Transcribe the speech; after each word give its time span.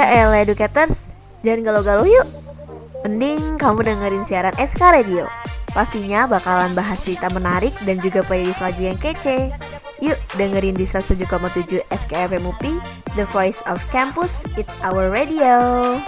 Ya 0.00 0.24
elah 0.24 0.40
educators, 0.48 1.12
jangan 1.44 1.60
galau-galau 1.60 2.08
yuk. 2.08 2.24
Mending 3.04 3.60
kamu 3.60 3.84
dengerin 3.84 4.24
siaran 4.24 4.56
SK 4.56 4.80
Radio. 4.96 5.28
Pastinya 5.76 6.24
bakalan 6.24 6.72
bahas 6.72 7.04
cerita 7.04 7.28
menarik 7.28 7.76
dan 7.84 8.00
juga 8.00 8.24
playlist 8.24 8.64
lagu 8.64 8.80
yang 8.80 8.96
kece. 8.96 9.52
Yuk 10.00 10.16
dengerin 10.40 10.72
di 10.72 10.88
107,7 10.88 11.84
SKFM 11.92 12.48
UPI 12.48 12.80
The 13.12 13.28
Voice 13.28 13.60
of 13.68 13.76
Campus, 13.92 14.40
It's 14.56 14.72
Our 14.80 15.12
Radio. 15.12 16.00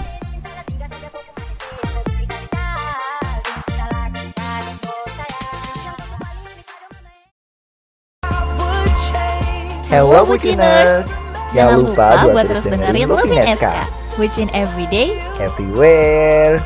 Hello 9.93 10.25
Buciners 10.25 11.22
Jangan 11.53 11.75
lupa 11.85 12.07
buat 12.33 12.45
terus 12.49 12.65
dengerin 12.65 13.09
Loving 13.13 13.45
SK 13.61 13.77
Bucin 14.17 14.49
everyday 14.57 15.21
Everywhere 15.37 16.61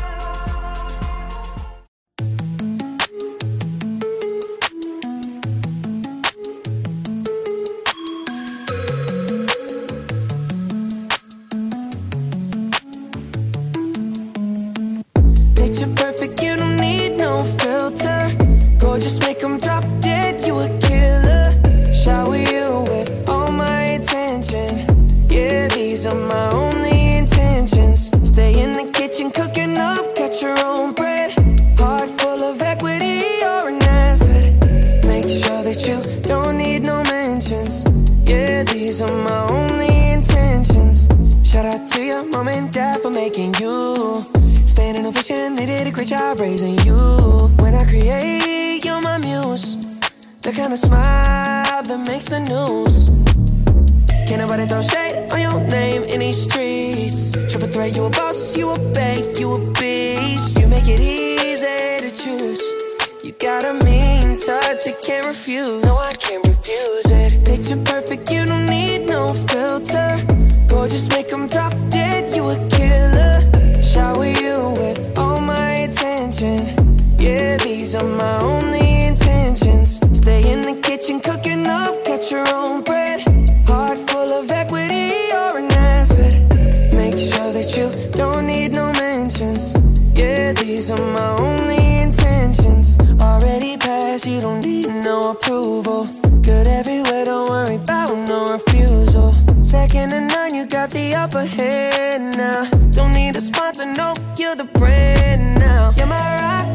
hand 101.44 102.36
now. 102.36 102.64
Don't 102.90 103.12
need 103.12 103.36
a 103.36 103.40
sponsor, 103.40 103.86
no, 103.86 104.14
you're 104.36 104.56
the 104.56 104.64
brand 104.64 105.58
now. 105.58 105.92
You're 105.96 106.06
my 106.06 106.36
rock, 106.44 106.66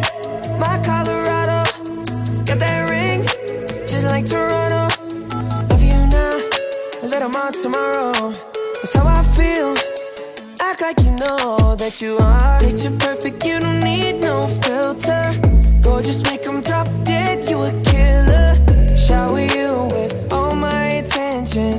my 0.59 0.79
Colorado. 0.83 1.63
Got 2.45 2.59
that 2.59 2.89
ring, 2.89 3.23
just 3.87 4.05
like 4.07 4.25
Toronto. 4.25 4.87
Love 5.69 5.83
you 5.83 5.99
now, 6.07 6.33
a 7.03 7.07
little 7.07 7.29
more 7.29 7.51
tomorrow. 7.51 8.31
That's 8.75 8.93
how 8.93 9.07
I 9.07 9.23
feel. 9.23 9.73
Act 10.59 10.81
like 10.81 10.99
you 11.01 11.11
know 11.11 11.75
that 11.75 12.01
you 12.01 12.17
are. 12.17 12.59
Picture 12.59 12.95
perfect, 12.99 13.43
you 13.45 13.59
don't 13.59 13.79
need 13.79 14.21
no 14.21 14.43
filter. 14.63 15.23
Gorgeous, 15.81 16.21
make 16.23 16.47
'em 16.47 16.61
drop 16.61 16.87
dead, 17.03 17.49
you 17.49 17.57
a 17.63 17.71
killer. 17.89 18.49
Shower 18.95 19.39
you 19.39 19.87
with 19.93 20.13
all 20.31 20.55
my 20.55 20.83
attention. 21.01 21.73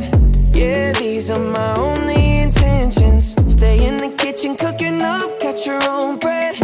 Yeah, 0.52 0.92
these 0.92 1.30
are 1.30 1.40
my 1.40 1.74
only 1.78 2.21
intentions. 2.56 3.34
Stay 3.52 3.86
in 3.86 3.96
the 3.96 4.14
kitchen, 4.16 4.56
cooking 4.56 5.02
up, 5.02 5.40
got 5.40 5.64
your 5.66 5.80
own 5.88 6.18
bread. 6.18 6.61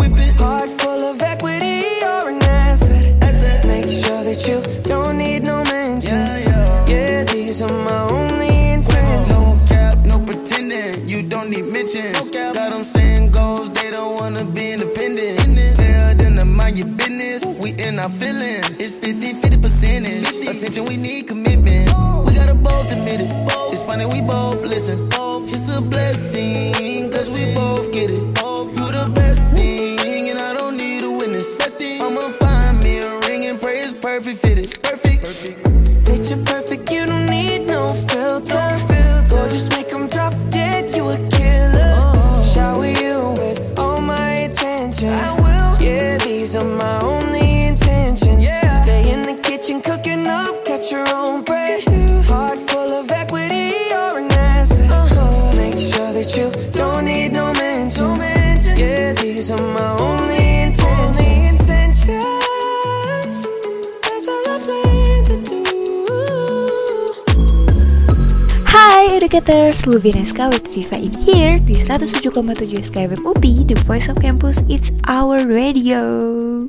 Educators, 69.79 69.95
Luvineska 69.95 70.51
with 70.51 70.75
Viva 70.75 70.99
in 70.99 71.15
here 71.23 71.55
Di 71.63 71.75
107,7 71.75 72.91
SKFM 72.91 73.23
UPI, 73.23 73.55
The 73.71 73.79
Voice 73.87 74.11
of 74.11 74.19
Campus, 74.19 74.67
It's 74.67 74.91
Our 75.07 75.47
Radio. 75.47 76.67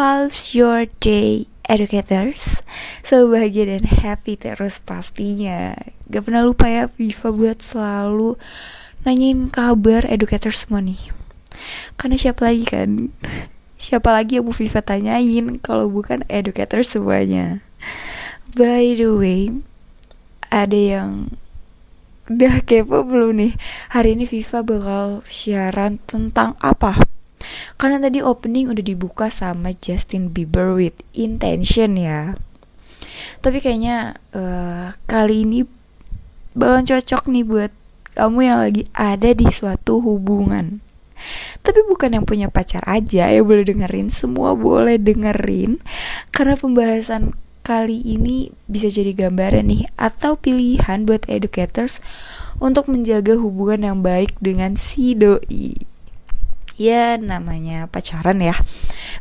How's 0.00 0.56
your 0.56 0.88
day, 1.04 1.52
educators? 1.68 2.64
So 3.04 3.28
bahagia 3.28 3.68
dan 3.76 3.84
happy 3.84 4.40
terus 4.40 4.80
pastinya. 4.80 5.76
Gak 6.08 6.24
pernah 6.24 6.40
lupa 6.40 6.64
ya 6.64 6.88
Viva 6.88 7.28
buat 7.28 7.60
selalu 7.60 8.40
nanyain 9.04 9.52
kabar 9.52 10.08
educators 10.08 10.64
semua 10.64 10.80
nih. 10.80 11.12
Karena 12.00 12.16
siapa 12.16 12.48
lagi 12.48 12.64
kan? 12.64 13.12
Siapa 13.76 14.08
lagi 14.16 14.40
yang 14.40 14.48
mau 14.48 14.56
Viva 14.56 14.80
tanyain 14.80 15.60
kalau 15.60 15.92
bukan 15.92 16.24
educators 16.32 16.88
semuanya? 16.88 17.60
By 18.56 18.96
the 18.96 19.12
way, 19.12 19.60
ada 20.48 20.78
yang 20.78 21.36
udah 22.30 22.64
kepo 22.64 23.04
belum 23.04 23.36
nih? 23.36 23.52
Hari 23.92 24.16
ini 24.16 24.24
Viva 24.24 24.64
bakal 24.64 25.20
siaran 25.28 26.00
tentang 26.08 26.56
apa? 26.64 26.96
Karena 27.76 28.00
tadi 28.00 28.24
opening 28.24 28.72
udah 28.72 28.84
dibuka 28.84 29.28
sama 29.28 29.76
Justin 29.76 30.32
Bieber 30.32 30.72
with 30.72 30.96
Intention 31.12 32.00
ya. 32.00 32.32
Tapi 33.44 33.60
kayaknya 33.60 34.16
eh, 34.32 34.96
kali 35.04 35.44
ini 35.44 35.68
bakal 36.56 36.96
cocok 36.96 37.28
nih 37.28 37.44
buat 37.44 37.72
kamu 38.16 38.38
yang 38.46 38.58
lagi 38.62 38.82
ada 38.96 39.30
di 39.36 39.44
suatu 39.52 40.00
hubungan. 40.00 40.80
Tapi 41.60 41.80
bukan 41.88 42.20
yang 42.20 42.24
punya 42.24 42.48
pacar 42.48 42.84
aja 42.88 43.28
ya 43.30 43.40
boleh 43.44 43.64
dengerin 43.64 44.08
semua 44.08 44.56
boleh 44.56 44.96
dengerin. 44.96 45.80
Karena 46.32 46.56
pembahasan 46.56 47.36
kali 47.64 48.04
ini 48.04 48.52
bisa 48.68 48.92
jadi 48.92 49.16
gambaran 49.16 49.72
nih 49.72 49.88
atau 49.96 50.36
pilihan 50.36 51.08
buat 51.08 51.24
educators 51.32 52.04
untuk 52.60 52.92
menjaga 52.92 53.40
hubungan 53.40 53.80
yang 53.80 53.98
baik 54.04 54.36
dengan 54.44 54.76
si 54.76 55.16
doi. 55.16 55.72
Ya 56.74 57.14
namanya 57.14 57.86
pacaran 57.86 58.42
ya 58.42 58.58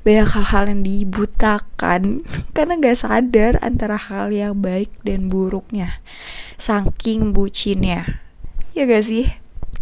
Banyak 0.02 0.26
hal-hal 0.26 0.74
yang 0.74 0.82
dibutakan 0.82 2.26
Karena 2.58 2.82
gak 2.82 2.98
sadar 2.98 3.62
antara 3.62 3.94
hal 3.94 4.34
yang 4.34 4.58
baik 4.58 4.90
dan 5.06 5.30
buruknya 5.30 6.02
Saking 6.58 7.30
bucinnya 7.30 8.26
Ya 8.74 8.90
gak 8.90 9.06
sih? 9.06 9.30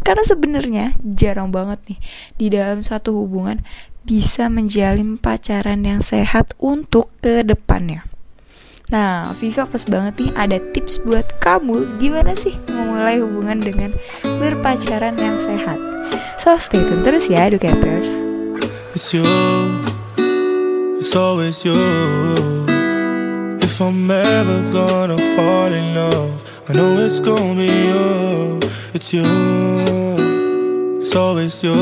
Karena 0.04 0.28
sebenarnya 0.28 1.00
jarang 1.00 1.56
banget 1.56 1.80
nih 1.96 2.00
Di 2.36 2.48
dalam 2.52 2.84
satu 2.84 3.16
hubungan 3.16 3.64
Bisa 4.04 4.52
menjalin 4.52 5.16
pacaran 5.16 5.88
yang 5.88 6.04
sehat 6.04 6.52
untuk 6.60 7.08
ke 7.24 7.40
depannya 7.48 8.11
Nah, 8.92 9.32
Viva 9.40 9.64
pas 9.64 9.88
banget 9.88 10.20
nih 10.20 10.32
ada 10.36 10.60
tips 10.76 11.00
buat 11.08 11.24
kamu 11.40 11.96
gimana 12.04 12.36
sih 12.36 12.60
memulai 12.68 13.24
hubungan 13.24 13.64
dengan 13.64 13.96
berpacaran 14.28 15.16
yang 15.16 15.40
sehat. 15.40 15.80
So 16.36 16.60
stay 16.60 16.84
tune 16.84 17.00
terus 17.00 17.32
ya 17.32 17.48
educators. 17.48 18.12
It's 18.92 19.16
you, 19.16 19.24
it's 21.00 21.16
always 21.16 21.64
you. 21.64 21.80
If 23.64 23.80
I'm 23.80 24.12
ever 24.12 24.60
gonna 24.76 25.16
fall 25.40 25.72
in 25.72 25.96
love, 25.96 26.44
I 26.68 26.76
know 26.76 27.00
it's 27.00 27.24
gonna 27.24 27.56
be 27.56 27.72
you. 27.72 28.60
It's 28.92 29.16
you, 29.16 29.24
it's 31.00 31.16
always 31.16 31.64
you. 31.64 31.80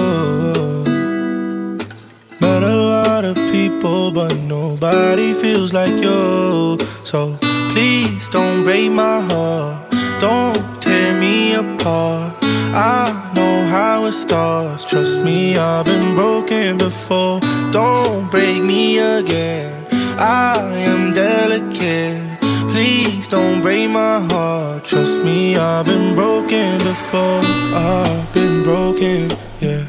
Met 2.38 2.62
a 2.62 2.78
lot 2.78 3.26
of 3.26 3.34
people, 3.50 4.14
but 4.14 4.38
nobody 4.46 5.34
feels 5.34 5.74
like 5.74 5.98
you. 5.98 6.78
So 7.12 7.36
please 7.72 8.30
don't 8.30 8.64
break 8.64 8.92
my 8.92 9.20
heart, 9.20 9.90
don't 10.20 10.80
tear 10.80 11.20
me 11.20 11.56
apart. 11.56 12.36
I 12.44 13.32
know 13.34 13.66
how 13.66 14.06
it 14.06 14.12
starts. 14.12 14.86
Trust 14.86 15.24
me, 15.24 15.58
I've 15.58 15.86
been 15.86 16.14
broken 16.14 16.78
before. 16.78 17.40
Don't 17.72 18.30
break 18.30 18.62
me 18.62 19.00
again. 19.00 19.88
I 20.20 20.60
am 20.86 21.12
delicate. 21.16 22.40
Please 22.74 23.28
don't 23.28 23.64
break 23.64 23.90
my 23.90 24.20
heart. 24.32 24.86
Trust 24.86 25.24
me, 25.26 25.58
I've 25.58 25.88
been 25.88 26.14
broken 26.14 26.78
before. 26.78 27.42
I've 27.74 28.34
been 28.36 28.62
broken, 28.62 29.36
yeah. 29.60 29.84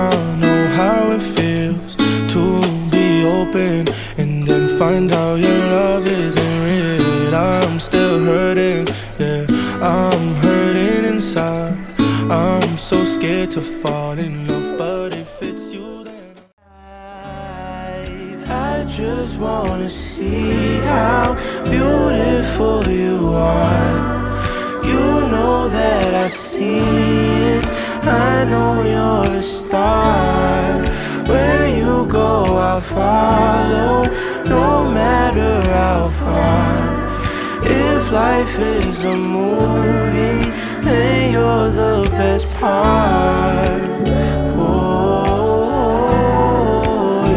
I 0.00 0.10
know 0.40 0.66
how 0.74 1.12
it 1.12 1.22
feels 1.36 1.94
to 2.34 2.42
be 2.90 3.24
open 3.24 3.86
and 4.18 4.44
then 4.44 4.76
find 4.76 5.12
out 5.12 5.38
your 5.38 5.58
love 5.70 6.08
isn't. 6.08 6.55
I'm 7.36 7.78
still 7.78 8.18
hurting, 8.24 8.86
yeah. 9.18 9.44
I'm 9.82 10.34
hurting 10.36 11.04
inside. 11.12 11.76
I'm 12.30 12.76
so 12.78 13.04
scared 13.04 13.50
to 13.52 13.60
fall 13.60 14.18
in 14.18 14.46
love, 14.48 14.78
but 14.78 15.12
if 15.12 15.42
it's 15.42 15.72
you, 15.72 16.02
then 16.04 16.34
I, 16.66 18.38
I 18.48 18.84
just 18.86 19.38
wanna 19.38 19.88
see 19.88 20.78
how 20.80 21.34
beautiful 21.64 22.82
you 22.90 23.18
are. 23.34 24.16
You 24.90 25.04
know 25.32 25.68
that 25.68 26.14
I 26.14 26.28
see 26.28 26.78
it. 26.78 27.66
I 28.04 28.44
know 28.50 28.72
you're 28.94 29.38
a 29.38 29.42
star. 29.42 30.82
Where 31.30 31.68
you 31.68 32.06
go, 32.06 32.56
I'll 32.70 32.80
follow, 32.80 33.95
life 38.16 38.56
is 38.58 39.04
a 39.04 39.14
movie, 39.14 40.50
then 40.80 41.32
you're 41.34 41.68
the 41.82 42.08
best 42.12 42.54
part. 42.54 44.08
Oh, 44.56 45.66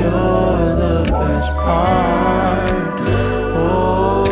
you're 0.03 0.69
the 0.85 0.97
best 1.21 1.53
part. 1.67 2.95
Oh, 3.59 4.23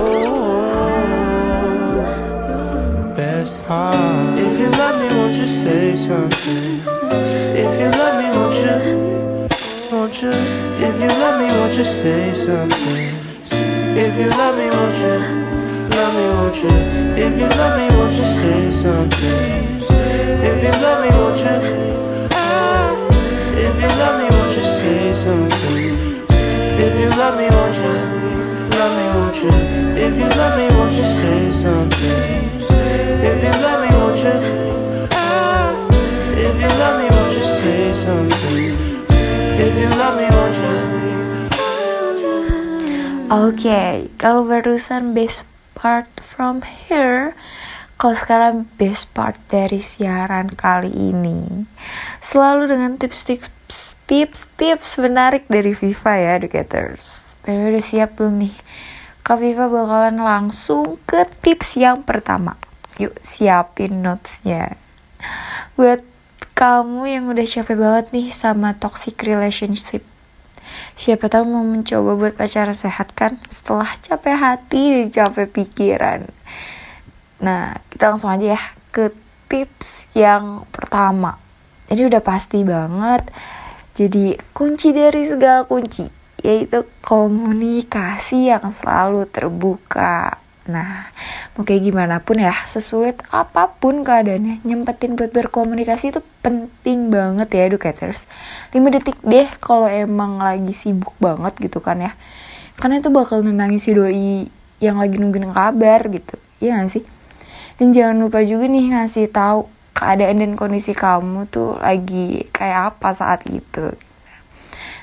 best 3.13 3.55
part. 3.65 4.39
If 4.39 4.53
you 4.61 4.69
love 4.69 4.95
me, 5.01 5.07
won't 5.17 5.35
you 5.41 5.47
say 5.47 5.97
something? 5.97 6.79
If 7.63 7.71
you 7.81 7.89
love 8.01 8.15
me, 8.21 8.27
won't 8.37 8.57
you? 8.65 8.79
Won't 9.91 10.15
you? 10.21 10.35
If 10.87 10.95
you 11.01 11.11
love 11.23 11.35
me, 11.41 11.47
won't 11.57 11.73
you 11.77 11.83
say 11.83 12.33
something? 12.33 13.11
If 14.03 14.13
you 14.19 14.27
love 14.29 14.55
me, 14.59 14.67
won't 14.69 14.97
you? 15.05 15.46
Me, 16.17 16.25
won't 16.33 16.57
you? 16.63 16.73
If 17.13 17.33
you 17.37 17.45
love 17.45 17.77
me, 17.77 17.85
won't 17.95 18.09
you 18.11 18.25
say 18.25 18.71
something? 18.71 19.77
If 20.49 20.57
you 20.65 20.73
love 20.81 20.99
me, 21.05 21.09
won't 21.13 21.37
you? 21.37 21.57
Ah, 22.33 22.89
if 23.53 23.75
you 23.77 23.89
love 24.01 24.15
me, 24.17 24.25
won't 24.33 24.49
you 24.57 24.65
say 24.65 25.13
something? 25.13 25.93
If 26.81 26.93
you 26.97 27.09
love 27.21 27.37
me, 27.37 27.47
won't 27.53 27.77
you? 27.77 27.93
Love 28.81 28.93
me, 28.97 29.05
won't 29.13 29.37
you? 29.45 29.53
If 29.93 30.13
you 30.17 30.29
love 30.41 30.57
me, 30.57 30.65
won't 30.73 30.93
you 30.97 31.05
say 31.05 31.51
something? 31.51 32.49
If 33.21 33.37
you 33.45 33.53
love 33.61 33.79
me, 33.85 33.89
won't 33.93 34.17
you? 34.17 34.33
Ah, 35.13 35.69
if 36.33 36.55
you 36.57 36.71
love 36.81 36.95
me, 36.97 37.07
won't 37.13 37.33
you 37.37 37.45
say 37.45 37.93
something? 37.93 38.73
If 39.61 39.73
you 39.77 39.89
love 40.01 40.15
me, 40.17 40.27
won't 40.33 40.57
you? 40.57 40.75
Oke, 43.27 44.07
kalau 44.17 44.47
barusan 44.47 45.11
best 45.13 45.43
part 45.77 46.09
from 46.25 46.65
here, 46.65 47.37
kalau 48.01 48.17
sekarang 48.17 48.65
best 48.81 49.13
part 49.13 49.37
dari 49.53 49.77
siaran 49.77 50.49
kali 50.57 50.89
ini, 50.89 51.69
selalu 52.25 52.73
dengan 52.73 52.97
tips-tips 52.97 53.53
tips-tips 54.09 54.97
menarik 54.97 55.45
dari 55.45 55.77
Viva 55.77 56.17
ya, 56.17 56.41
educators. 56.41 57.05
Pero 57.45 57.69
udah 57.69 57.83
siap 57.83 58.17
belum 58.17 58.49
nih? 58.49 58.55
Kak 59.21 59.43
Viva 59.43 59.67
bakalan 59.67 60.23
langsung 60.23 60.97
ke 61.03 61.27
tips 61.43 61.77
yang 61.77 62.01
pertama. 62.01 62.55
Yuk 62.97 63.13
siapin 63.21 64.01
notesnya. 64.01 64.79
Buat 65.75 66.01
kamu 66.57 67.05
yang 67.05 67.25
udah 67.29 67.45
capek 67.45 67.77
banget 67.77 68.05
nih 68.15 68.27
sama 68.33 68.73
toxic 68.73 69.19
relationship 69.21 70.01
Siapa 70.97 71.29
tahu 71.29 71.45
mau 71.45 71.65
mencoba 71.65 72.17
buat 72.17 72.33
pacaran 72.33 72.77
sehat 72.77 73.13
kan 73.13 73.37
setelah 73.47 73.93
capek 74.01 74.35
hati 74.37 74.83
capek 75.13 75.47
pikiran. 75.49 76.29
Nah, 77.41 77.77
kita 77.93 78.09
langsung 78.09 78.33
aja 78.33 78.57
ya 78.57 78.61
ke 78.89 79.13
tips 79.47 80.09
yang 80.17 80.65
pertama. 80.73 81.37
Ini 81.87 82.09
udah 82.09 82.21
pasti 82.21 82.65
banget. 82.65 83.29
Jadi 83.97 84.37
kunci 84.53 84.93
dari 84.93 85.25
segala 85.25 85.65
kunci 85.65 86.05
yaitu 86.45 86.85
komunikasi 87.01 88.53
yang 88.53 88.69
selalu 88.69 89.25
terbuka. 89.29 90.37
Nah, 90.67 91.07
mau 91.55 91.63
kayak 91.63 91.87
gimana 91.87 92.19
pun 92.19 92.43
ya, 92.43 92.53
sesulit 92.67 93.15
apa 93.31 93.71
pun 93.79 94.03
keadaannya, 94.03 94.61
nyempetin 94.67 95.15
buat 95.15 95.31
berkomunikasi 95.31 96.11
itu 96.11 96.19
penting 96.43 97.07
banget 97.07 97.47
ya 97.55 97.71
educators. 97.71 98.27
5 98.75 98.83
detik 98.91 99.15
deh 99.23 99.47
kalau 99.63 99.87
emang 99.87 100.43
lagi 100.43 100.75
sibuk 100.75 101.15
banget 101.23 101.55
gitu 101.57 101.79
kan 101.79 102.03
ya. 102.03 102.11
Karena 102.75 102.99
itu 102.99 103.07
bakal 103.09 103.41
nenangin 103.41 103.79
si 103.79 103.95
doi 103.95 104.51
yang 104.83 105.01
lagi 105.01 105.17
nungguin 105.17 105.55
kabar 105.55 106.05
gitu. 106.11 106.35
Iya 106.59 106.83
gak 106.83 106.91
sih? 106.93 107.03
Dan 107.79 107.95
jangan 107.95 108.27
lupa 108.27 108.43
juga 108.43 108.67
nih 108.67 108.93
ngasih 108.93 109.31
tahu 109.31 109.71
keadaan 109.97 110.37
dan 110.43 110.53
kondisi 110.53 110.93
kamu 110.93 111.49
tuh 111.49 111.81
lagi 111.81 112.45
kayak 112.53 112.93
apa 112.93 113.17
saat 113.17 113.41
itu. 113.49 113.97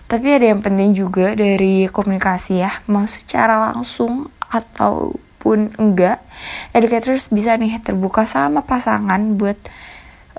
Tapi 0.04 0.26
ada 0.37 0.52
yang 0.52 0.61
penting 0.61 0.92
juga 0.94 1.33
dari 1.35 1.88
komunikasi 1.88 2.61
ya, 2.61 2.85
mau 2.87 3.09
secara 3.09 3.73
langsung 3.73 4.28
atau 4.52 5.16
pun 5.44 5.68
enggak, 5.76 6.24
educators 6.72 7.28
bisa 7.28 7.60
nih 7.60 7.76
terbuka 7.84 8.24
sama 8.24 8.64
pasangan 8.64 9.36
buat 9.36 9.60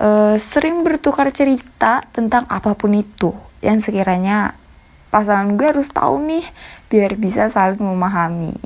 uh, 0.02 0.34
sering 0.42 0.82
bertukar 0.82 1.30
cerita 1.30 2.02
tentang 2.10 2.42
apa 2.50 2.74
pun 2.74 2.90
itu. 2.98 3.30
Yang 3.62 3.86
sekiranya 3.86 4.58
pasangan 5.14 5.54
gue 5.54 5.66
harus 5.70 5.86
tahu 5.86 6.18
nih 6.26 6.44
biar 6.90 7.14
bisa 7.14 7.46
saling 7.46 7.78
memahami. 7.78 8.58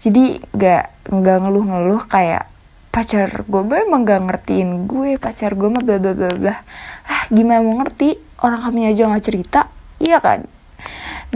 Jadi 0.00 0.40
nggak 0.56 1.12
nggak 1.12 1.36
ngeluh-ngeluh 1.44 2.02
kayak 2.08 2.48
pacar 2.88 3.44
gue 3.44 3.60
emang 3.76 4.08
gak 4.08 4.24
ngertiin 4.24 4.88
gue 4.88 5.20
pacar 5.20 5.52
gue 5.52 5.68
mah 5.68 5.84
bla 5.84 6.00
bla 6.00 6.16
bla 6.16 6.32
bla. 6.32 6.54
Ah 7.04 7.28
gimana 7.28 7.60
mau 7.60 7.76
ngerti? 7.84 8.16
Orang 8.40 8.64
kami 8.64 8.88
aja 8.88 9.04
nggak 9.04 9.24
cerita? 9.24 9.68
Iya 10.00 10.24
kan? 10.24 10.48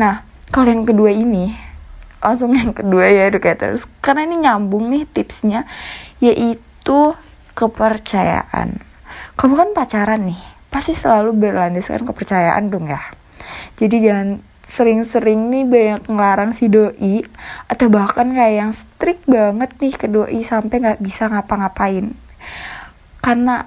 Nah 0.00 0.24
kalau 0.48 0.72
yang 0.72 0.88
kedua 0.88 1.12
ini 1.12 1.52
langsung 2.20 2.52
yang 2.52 2.76
kedua 2.76 3.08
ya 3.08 3.32
educators 3.32 3.88
karena 4.04 4.28
ini 4.28 4.36
nyambung 4.44 4.92
nih 4.92 5.08
tipsnya 5.08 5.64
yaitu 6.20 7.16
kepercayaan. 7.56 8.80
Kamu 9.36 9.54
kan 9.56 9.68
pacaran 9.72 10.28
nih 10.28 10.40
pasti 10.68 10.92
selalu 10.92 11.34
berlandaskan 11.34 12.04
kepercayaan 12.04 12.68
dong 12.68 12.92
ya. 12.92 13.00
Jadi 13.80 13.96
jangan 14.04 14.28
sering-sering 14.70 15.50
nih 15.50 15.64
banyak 15.66 16.02
ngelarang 16.06 16.52
si 16.54 16.70
doi 16.70 17.26
atau 17.66 17.90
bahkan 17.90 18.30
kayak 18.30 18.54
yang 18.54 18.72
strict 18.76 19.26
banget 19.26 19.74
nih 19.82 19.94
ke 19.98 20.06
doi 20.06 20.40
sampai 20.46 20.76
nggak 20.78 21.00
bisa 21.02 21.26
ngapa-ngapain. 21.26 22.14
Karena 23.18 23.66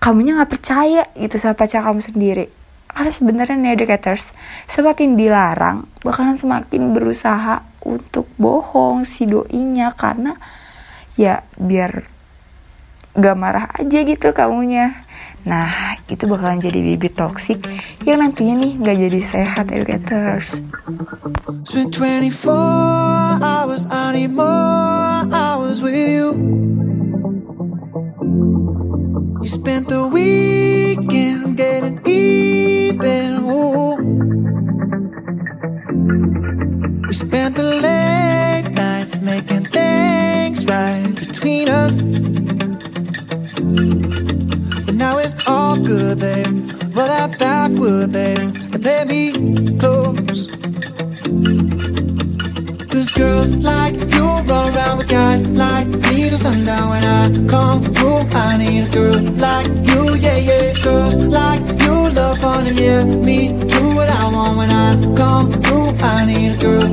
kamunya 0.00 0.40
nggak 0.40 0.50
percaya 0.50 1.04
gitu 1.14 1.36
sama 1.36 1.54
pacar 1.54 1.84
kamu 1.84 2.00
sendiri 2.00 2.59
karena 2.92 3.12
sebenarnya 3.14 3.56
nih 3.56 3.72
educators 3.78 4.26
semakin 4.70 5.16
dilarang 5.16 5.88
bakalan 6.02 6.36
semakin 6.36 6.92
berusaha 6.92 7.62
untuk 7.86 8.28
bohong 8.36 9.08
si 9.08 9.24
doinya 9.24 9.94
karena 9.96 10.36
ya 11.16 11.42
biar 11.56 12.04
gak 13.18 13.36
marah 13.36 13.66
aja 13.74 13.98
gitu 14.06 14.30
kamunya. 14.30 15.02
Nah 15.42 15.98
itu 16.06 16.28
bakalan 16.28 16.60
jadi 16.62 16.78
bibit 16.78 17.16
toksik 17.16 17.64
yang 18.06 18.22
nantinya 18.22 18.60
nih 18.60 18.72
gak 18.78 18.98
jadi 19.08 19.20
sehat 19.24 19.66
educators. 19.72 20.60
Spent 21.66 21.90
24 21.96 23.42
hours, 23.42 23.82
I 23.90 24.14
need 24.14 24.30
more 24.30 25.26
hours 25.32 25.82
with 25.82 25.96
you. 25.96 26.30
You 29.40 29.48
spent 29.48 29.89
come 57.48 57.84
through. 57.94 58.22
I 58.32 58.56
need 58.58 58.88
a 58.88 58.90
girl 58.90 59.20
like 59.46 59.66
you, 59.90 60.14
yeah, 60.14 60.38
yeah. 60.38 60.72
Girls 60.82 61.16
like 61.16 61.62
you 61.82 61.94
love 62.14 62.38
fun 62.38 62.66
and 62.66 62.78
yeah, 62.78 63.04
me 63.04 63.48
do 63.48 63.94
what 63.94 64.08
I 64.08 64.32
want 64.32 64.56
when 64.58 64.70
I 64.70 65.16
come 65.16 65.52
through. 65.62 65.90
I 66.00 66.26
need 66.26 66.52
a 66.54 66.56
girl 66.56 66.88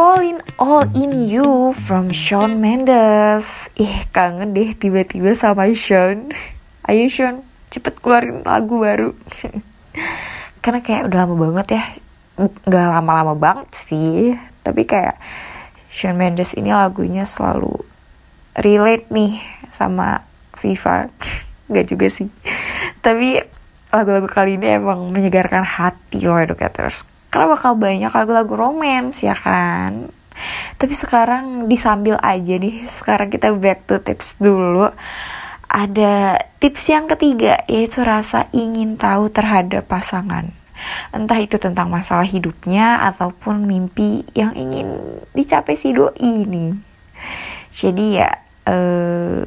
Falling 0.00 0.40
All 0.56 0.88
In 0.96 1.28
You 1.28 1.76
from 1.84 2.08
Shawn 2.08 2.56
Mendes. 2.56 3.44
Ih 3.76 4.08
kangen 4.08 4.56
deh 4.56 4.72
tiba-tiba 4.72 5.36
sama 5.36 5.68
Shawn. 5.76 6.32
Ayo 6.88 7.04
Shawn 7.12 7.44
cepet 7.68 8.00
keluarin 8.00 8.40
lagu 8.40 8.80
baru. 8.80 9.12
Karena 10.64 10.80
kayak 10.80 11.04
udah 11.04 11.18
lama 11.20 11.34
banget 11.36 11.66
ya. 11.76 11.84
Gak 12.64 12.88
lama-lama 12.96 13.36
banget 13.36 13.68
sih. 13.76 14.40
Tapi 14.64 14.88
kayak 14.88 15.20
Shawn 15.92 16.16
Mendes 16.16 16.56
ini 16.56 16.72
lagunya 16.72 17.28
selalu 17.28 17.84
relate 18.56 19.04
nih 19.12 19.36
sama 19.76 20.24
Viva. 20.64 21.12
Gak 21.76 21.92
juga 21.92 22.08
sih. 22.08 22.32
Tapi 23.04 23.36
lagu-lagu 23.92 24.32
kali 24.32 24.56
ini 24.56 24.80
emang 24.80 25.12
menyegarkan 25.12 25.60
hati 25.60 26.24
loh 26.24 26.40
educators 26.40 27.04
Karena 27.30 27.46
bakal 27.54 27.78
banyak 27.78 28.10
lagu-lagu 28.10 28.54
romance 28.58 29.22
ya 29.22 29.38
kan? 29.38 30.10
Tapi 30.76 30.94
sekarang 30.98 31.70
disambil 31.70 32.18
aja 32.18 32.54
nih. 32.58 32.90
Sekarang 32.98 33.30
kita 33.30 33.54
back 33.54 33.86
to 33.86 34.02
tips 34.02 34.34
dulu. 34.42 34.90
Ada 35.70 36.42
tips 36.58 36.90
yang 36.90 37.06
ketiga 37.06 37.62
Yaitu 37.70 38.02
rasa 38.02 38.50
ingin 38.50 38.98
tahu 38.98 39.30
terhadap 39.30 39.86
pasangan. 39.86 40.50
Entah 41.14 41.38
itu 41.38 41.60
tentang 41.60 41.92
masalah 41.92 42.24
hidupnya 42.26 43.04
Ataupun 43.12 43.68
mimpi 43.68 44.24
yang 44.34 44.56
ingin 44.56 44.98
dicapai 45.36 45.78
si 45.78 45.94
doi 45.94 46.10
ini. 46.18 46.74
Jadi 47.70 48.18
ya 48.18 48.30
eh, 48.66 49.46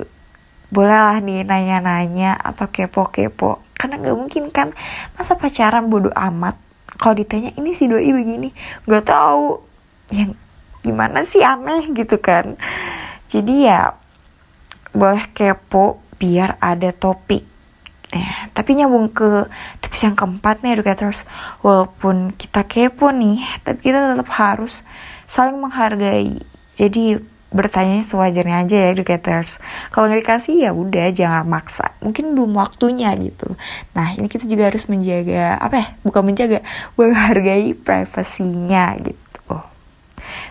bolehlah 0.71 1.19
nih 1.19 1.43
nanya-nanya 1.43 2.39
atau 2.39 2.71
kepo-kepo. 2.71 3.59
Karena 3.75 3.99
nggak 3.99 4.15
mungkin 4.15 4.43
kan 4.47 4.71
masa 5.19 5.35
pacaran 5.35 5.91
bodoh 5.91 6.15
amat 6.15 6.55
kalau 7.03 7.19
ditanya 7.19 7.51
ini 7.59 7.75
si 7.75 7.91
doi 7.91 8.07
begini? 8.15 8.55
Nggak 8.87 9.11
tahu. 9.11 9.59
Yang 10.07 10.39
gimana 10.79 11.27
sih 11.27 11.43
aneh 11.43 11.91
gitu 11.91 12.15
kan. 12.15 12.55
Jadi 13.27 13.67
ya 13.67 13.91
boleh 14.95 15.27
kepo 15.35 15.99
biar 16.15 16.55
ada 16.63 16.95
topik. 16.95 17.43
Ya, 18.13 18.47
tapi 18.55 18.77
nyambung 18.79 19.09
ke 19.11 19.51
tips 19.83 20.07
yang 20.07 20.15
keempat 20.15 20.63
nih 20.63 20.79
educators. 20.79 21.27
Walaupun 21.59 22.31
kita 22.39 22.63
kepo 22.63 23.11
nih 23.11 23.43
tapi 23.67 23.91
kita 23.91 24.15
tetap 24.15 24.31
harus 24.39 24.87
saling 25.27 25.59
menghargai. 25.59 26.39
Jadi 26.79 27.19
bertanya 27.53 28.01
sewajarnya 28.01 28.65
aja 28.65 28.75
ya 28.75 28.87
educators 28.91 29.61
kalau 29.93 30.09
nggak 30.09 30.25
dikasih 30.25 30.55
ya 30.67 30.71
udah 30.73 31.13
jangan 31.13 31.45
maksa. 31.45 31.93
Mungkin 32.01 32.33
belum 32.33 32.57
waktunya 32.57 33.13
gitu. 33.21 33.53
Nah 33.93 34.17
ini 34.17 34.27
kita 34.27 34.49
juga 34.49 34.73
harus 34.73 34.89
menjaga 34.89 35.61
apa 35.61 35.75
ya 35.77 35.87
bukan 36.01 36.21
menjaga 36.25 36.59
menghargai 36.97 37.77
privasinya 37.77 38.97
gitu. 38.99 39.55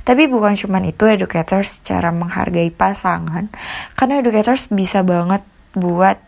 Tapi 0.02 0.30
bukan 0.30 0.54
cuman 0.54 0.88
itu 0.88 1.04
educators 1.10 1.82
cara 1.82 2.14
menghargai 2.14 2.70
pasangan. 2.70 3.50
Karena 3.98 4.22
educators 4.22 4.70
bisa 4.70 5.02
banget 5.02 5.42
buat 5.74 6.18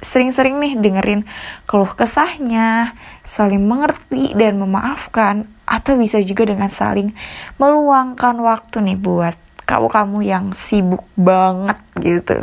sering-sering 0.00 0.56
nih 0.56 0.80
dengerin 0.80 1.28
keluh 1.68 1.92
kesahnya, 1.92 2.96
saling 3.20 3.60
mengerti 3.60 4.32
dan 4.32 4.56
memaafkan, 4.56 5.44
atau 5.68 5.94
bisa 5.94 6.18
juga 6.24 6.50
dengan 6.50 6.72
saling 6.72 7.14
meluangkan 7.60 8.40
waktu 8.42 8.82
nih 8.82 8.98
buat 8.98 9.36
kamu-kamu 9.70 10.18
yang 10.26 10.50
sibuk 10.50 11.06
banget 11.14 11.78
gitu. 12.02 12.34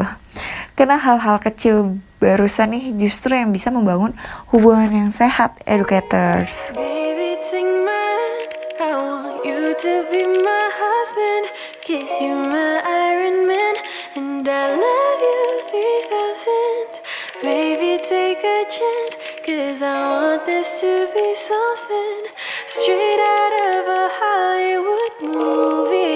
Karena 0.79 0.95
hal-hal 0.95 1.43
kecil 1.43 1.99
barusan 2.23 2.71
nih 2.71 2.95
justru 2.95 3.35
yang 3.35 3.51
bisa 3.51 3.67
membangun 3.67 4.15
hubungan 4.55 4.87
yang 4.87 5.11
sehat, 5.11 5.59
educators. 5.67 6.71
Baby, 6.71 7.35
take 7.43 7.67
my 7.67 7.91
hand. 7.91 8.51
I 8.79 8.89
want 8.95 9.43
you 9.43 9.75
to 9.75 9.93
be 10.07 10.23
my 10.23 10.65
husband. 10.71 11.51
Kiss 11.83 12.15
you, 12.23 12.31
my 12.31 12.79
Iron 12.85 13.43
Man. 13.43 13.75
And 14.15 14.47
I 14.47 14.63
love 14.71 15.19
you 15.19 15.43
3000. 15.67 17.43
Baby, 17.43 17.99
take 18.07 18.39
a 18.39 18.59
chance. 18.71 19.15
Cause 19.43 19.81
I 19.81 19.97
want 20.09 20.45
this 20.45 20.69
to 20.81 21.09
be 21.11 21.27
something 21.35 22.19
straight 22.65 23.21
out 23.21 23.53
of 23.71 23.83
a 23.87 24.05
Hollywood 24.19 25.15
movie. 25.21 26.06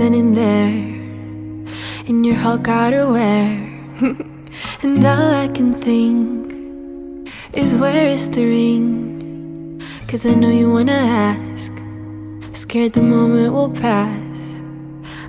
Standing 0.00 0.32
there 0.32 0.72
in 2.06 2.24
your 2.24 2.36
Hulk 2.36 2.62
outerwear. 2.62 3.52
and 4.82 5.04
all 5.04 5.34
I 5.34 5.46
can 5.48 5.74
think 5.74 7.28
is 7.52 7.76
where 7.76 8.06
is 8.08 8.30
the 8.30 8.46
ring? 8.46 9.78
Cause 10.08 10.24
I 10.24 10.30
know 10.36 10.48
you 10.48 10.72
wanna 10.72 11.00
ask. 11.26 11.70
Scared 12.54 12.94
the 12.94 13.02
moment 13.02 13.52
will 13.52 13.68
pass. 13.68 14.38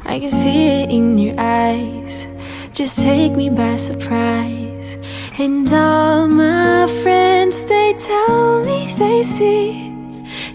I 0.06 0.22
can 0.22 0.32
see 0.32 0.68
it 0.68 0.90
in 0.90 1.18
your 1.18 1.36
eyes. 1.38 2.26
Just 2.74 2.98
take 2.98 3.34
me 3.34 3.50
by 3.50 3.76
surprise. 3.76 4.98
And 5.38 5.68
all 5.74 6.30
my 6.30 6.88
friends, 7.04 7.66
they 7.66 7.92
tell 8.00 8.64
me 8.64 8.88
they 8.98 9.24
see 9.24 9.92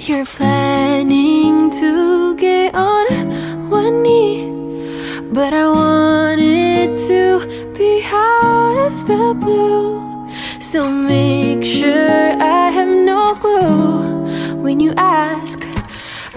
you're 0.09 0.25
planning 0.25 1.71
to 1.73 2.35
get 2.37 2.75
on 2.75 3.56
knee. 3.75 5.21
But 5.33 5.53
I 5.53 5.69
want 5.69 6.41
it 6.41 7.07
to 7.09 7.73
be 7.77 8.03
out 8.07 8.77
of 8.87 9.07
the 9.07 9.35
blue. 9.35 10.31
So 10.61 10.91
make 10.91 11.65
sure 11.65 12.33
I 12.41 12.71
have 12.71 12.89
no 12.89 13.35
clue 13.35 14.63
when 14.63 14.81
you 14.81 14.93
ask. 14.97 15.61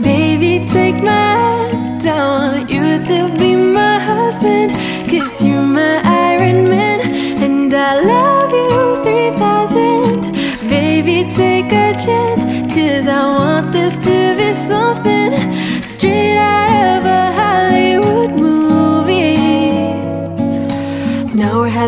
Baby, 0.01 0.65
take 0.67 0.95
my 0.95 1.11
hand. 1.11 2.05
I 2.07 2.27
want 2.27 2.69
you 2.69 2.99
to 3.11 3.37
be 3.37 3.55
my 3.55 3.99
husband. 3.99 4.71
Cause 5.09 5.43
you're 5.43 5.61
my 5.61 6.01
Iron 6.05 6.69
Man. 6.69 6.99
And 7.41 7.73
I 7.73 8.01
love 8.01 8.51
you 8.51 9.03
3000. 9.03 10.69
Baby, 10.69 11.29
take 11.29 11.71
a 11.71 11.93
chance. 12.05 12.41
Cause 12.73 13.07
I 13.07 13.23
want 13.29 13.71
this 13.71 13.93
to 14.05 14.35
be 14.37 14.53
something 14.53 15.28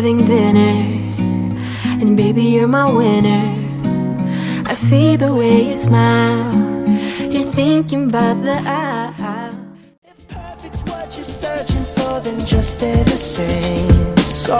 having 0.02 0.24
dinner. 0.24 0.82
And 2.00 2.16
baby, 2.16 2.42
you're 2.42 2.66
my 2.66 2.90
winner. 2.90 3.44
I 4.66 4.74
see 4.74 5.14
the 5.14 5.32
way 5.32 5.68
you 5.68 5.76
smile. 5.76 6.42
You're 7.30 7.52
thinking 7.52 8.08
about 8.08 8.42
the 8.42 8.58
aisle. 8.66 9.54
Perfect's 10.26 10.82
what 10.90 11.14
you're 11.14 11.22
searching 11.22 11.84
for, 11.94 12.18
then 12.18 12.44
just 12.44 12.74
stay 12.78 13.00
the 13.04 13.18
same. 13.36 14.16
So 14.16 14.58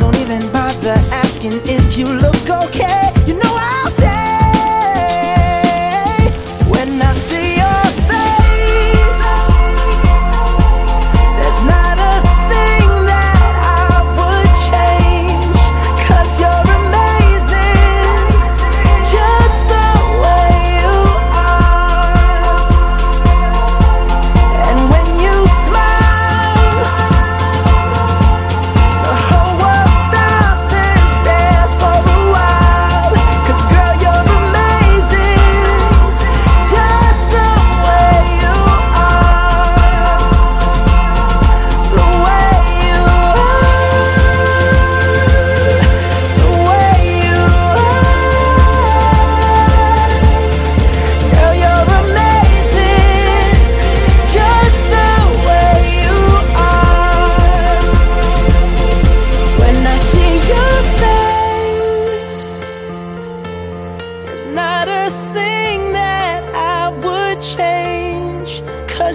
don't 0.00 0.16
even 0.24 0.40
bother 0.52 0.96
asking 1.22 1.52
if 1.64 1.98
you 1.98 2.06
look 2.06 2.48
okay. 2.64 3.12
You 3.26 3.34
know 3.34 3.57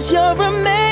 Cause 0.04 0.12
you're 0.12 0.46
amazing, 0.46 0.83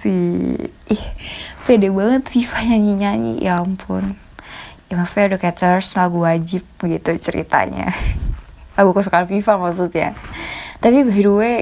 Asik 0.00 0.72
Ih, 0.88 1.04
pede 1.68 1.92
banget 1.92 2.24
Viva 2.32 2.56
nyanyi-nyanyi 2.64 3.44
Ya 3.44 3.60
ampun. 3.60 4.16
Ya 4.88 4.96
maksudnya 4.96 5.36
Educators 5.36 5.92
lagu 5.92 6.24
wajib 6.24 6.64
gitu 6.80 7.10
ceritanya. 7.20 7.92
Lagu 8.80 8.96
kesukaan 8.96 9.28
Viva 9.28 9.60
maksudnya. 9.60 10.16
Tapi 10.80 11.04
by 11.04 11.20
the 11.20 11.32
way 11.36 11.56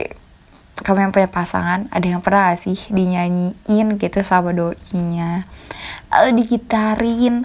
Kamu 0.78 1.10
yang 1.10 1.10
punya 1.10 1.26
pasangan 1.26 1.90
Ada 1.90 2.14
yang 2.14 2.22
pernah 2.22 2.54
gak 2.54 2.62
sih 2.62 2.78
dinyanyiin 2.94 3.98
gitu 3.98 4.22
sama 4.22 4.54
doinya? 4.54 5.42
Atau 6.06 6.30
digitarin 6.30 7.42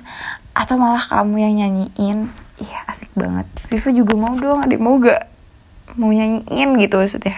Atau 0.53 0.77
malah 0.77 1.09
kamu 1.09 1.41
yang 1.41 1.53
nyanyiin? 1.57 2.29
Iya 2.61 2.85
asik 2.85 3.09
banget. 3.17 3.49
Viva 3.65 3.89
juga 3.89 4.13
mau 4.13 4.37
dong 4.37 4.61
Adik 4.61 4.77
mau 4.77 5.01
gak? 5.01 5.25
Mau 5.97 6.13
nyanyiin 6.13 6.77
gitu 6.77 7.01
maksudnya. 7.01 7.33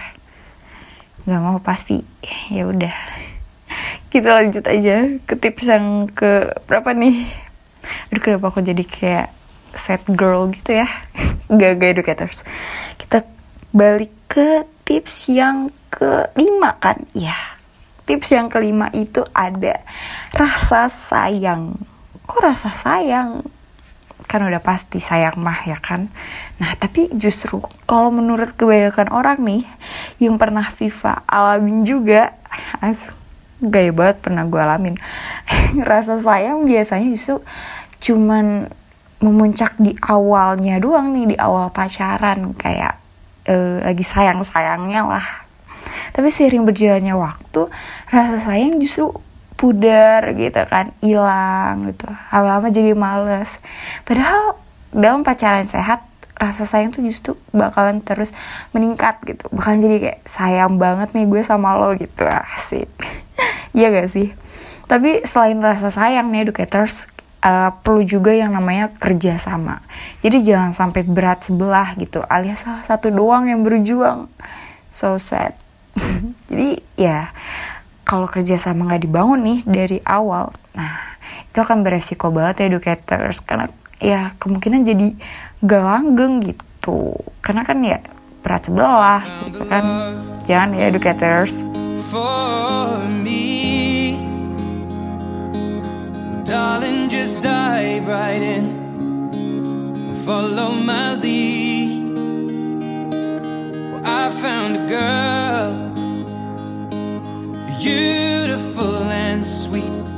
Nggak 1.24 1.40
mau 1.40 1.56
pasti. 1.64 2.04
Ya 2.52 2.68
udah 2.68 2.92
kita 4.10 4.32
lanjut 4.32 4.64
aja 4.66 5.18
ke 5.24 5.34
tips 5.36 5.64
yang 5.66 6.10
ke 6.10 6.52
berapa 6.70 6.92
nih? 6.92 7.30
Aduh 8.10 8.22
kenapa 8.22 8.50
aku 8.50 8.60
jadi 8.62 8.82
kayak 8.82 9.28
sad 9.76 10.02
girl 10.08 10.50
gitu 10.50 10.80
ya? 10.82 10.88
Gak 11.52 11.78
gak 11.78 11.90
educators. 11.94 12.42
Kita 12.98 13.22
balik 13.70 14.10
ke 14.26 14.66
tips 14.82 15.30
yang 15.30 15.70
kelima 15.90 16.74
kan? 16.82 17.06
Ya 17.14 17.56
tips 18.06 18.30
yang 18.32 18.46
kelima 18.46 18.88
itu 18.94 19.26
ada 19.34 19.82
rasa 20.32 20.86
sayang. 20.86 21.74
Kok 22.24 22.40
rasa 22.40 22.70
sayang? 22.70 23.42
Kan 24.26 24.46
udah 24.46 24.62
pasti 24.62 25.02
sayang 25.02 25.38
mah 25.42 25.66
ya 25.66 25.78
kan? 25.82 26.10
Nah 26.62 26.72
tapi 26.78 27.10
justru 27.18 27.62
kalau 27.84 28.14
menurut 28.14 28.54
kebanyakan 28.54 29.10
orang 29.10 29.38
nih 29.42 29.64
yang 30.22 30.38
pernah 30.38 30.70
Viva 30.70 31.26
alamin 31.26 31.82
juga 31.82 32.34
gaya 33.60 33.90
banget 33.92 34.16
pernah 34.20 34.44
gue 34.44 34.60
alamin. 34.60 34.96
Rasa 35.90 36.20
sayang 36.20 36.68
biasanya 36.68 37.08
justru 37.12 37.40
cuman 38.02 38.68
memuncak 39.16 39.72
di 39.80 39.96
awalnya 40.04 40.76
doang 40.76 41.16
nih 41.16 41.34
di 41.34 41.36
awal 41.40 41.72
pacaran. 41.72 42.52
Kayak 42.56 43.00
eh, 43.48 43.80
lagi 43.82 44.04
sayang 44.04 44.44
sayangnya 44.44 45.06
lah. 45.06 45.26
Tapi 46.12 46.28
seiring 46.32 46.64
berjalannya 46.64 47.12
waktu 47.12 47.68
rasa 48.08 48.40
sayang 48.40 48.80
justru 48.80 49.12
pudar 49.56 50.32
gitu 50.36 50.60
kan 50.68 50.92
hilang 51.00 51.92
gitu. 51.92 52.08
Lama-lama 52.32 52.68
jadi 52.68 52.92
males. 52.92 53.60
Padahal 54.04 54.60
dalam 54.92 55.20
pacaran 55.24 55.68
sehat 55.68 56.04
rasa 56.36 56.68
sayang 56.68 56.92
tuh 56.92 57.02
justru 57.02 57.32
bakalan 57.50 58.04
terus 58.04 58.30
meningkat 58.76 59.20
gitu. 59.24 59.48
Bakalan 59.50 59.80
jadi 59.80 59.96
kayak 59.98 60.20
sayang 60.28 60.76
banget 60.76 61.12
nih 61.16 61.26
gue 61.26 61.42
sama 61.42 61.76
lo 61.76 61.96
gitu. 61.96 62.24
Asik. 62.24 62.88
Iya 63.76 63.92
gak 63.92 64.08
sih? 64.08 64.32
Tapi 64.88 65.28
selain 65.28 65.60
rasa 65.60 65.92
sayang 65.92 66.32
nih 66.32 66.48
educators 66.48 67.04
uh, 67.44 67.76
perlu 67.84 68.00
juga 68.00 68.32
yang 68.32 68.56
namanya 68.56 68.88
kerja 68.96 69.36
sama 69.36 69.84
jadi 70.26 70.42
jangan 70.42 70.72
sampai 70.74 71.06
berat 71.06 71.46
sebelah 71.46 71.94
gitu 72.00 72.18
alias 72.26 72.64
salah 72.66 72.82
satu 72.82 73.14
doang 73.14 73.46
yang 73.46 73.62
berjuang. 73.62 74.26
So 74.90 75.22
sad. 75.22 75.54
Jadi 76.50 76.82
ya 76.98 77.30
kalau 78.02 78.26
kerjasama 78.26 78.90
nggak 78.90 79.06
dibangun 79.06 79.40
nih 79.42 79.60
dari 79.66 79.98
awal, 80.06 80.54
nah 80.74 81.18
itu 81.46 81.58
akan 81.58 81.82
beresiko 81.82 82.30
banget 82.30 82.66
ya 82.66 82.74
educators 82.74 83.42
karena 83.42 83.66
ya 84.00 84.32
kemungkinan 84.40 84.86
jadi 84.86 85.06
gak 85.64 85.82
langgeng 85.82 86.34
gitu. 86.44 87.16
Karena 87.40 87.62
kan 87.64 87.78
ya 87.82 87.98
berat 88.44 88.62
sebelah 88.68 89.22
gitu 89.48 89.62
kan. 89.66 89.84
Jangan 90.46 90.68
ya 90.78 90.84
educators. 90.90 91.62
beautiful 107.86 109.06
and 109.10 109.46
sweet. 109.46 110.15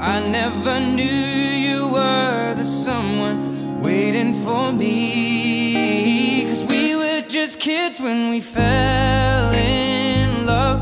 I 0.00 0.20
never 0.20 0.78
knew 0.78 1.02
you 1.04 1.88
were 1.88 2.54
the 2.54 2.64
someone 2.64 3.80
waiting 3.80 4.32
for 4.32 4.72
me. 4.72 6.44
Cause 6.44 6.64
we 6.64 6.94
were 6.94 7.22
just 7.22 7.58
kids 7.58 8.00
when 8.00 8.30
we 8.30 8.40
fell 8.40 9.52
in 9.52 10.46
love, 10.46 10.80